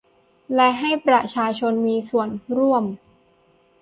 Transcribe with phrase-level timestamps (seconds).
[0.55, 2.83] และให้ประชาชนมีส่วนร่วม